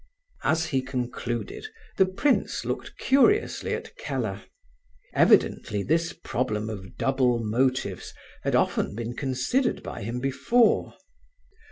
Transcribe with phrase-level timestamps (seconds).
[0.43, 1.67] As he concluded
[1.97, 4.41] the prince looked curiously at Keller;
[5.13, 8.11] evidently this problem of double motives
[8.41, 10.95] had often been considered by him before.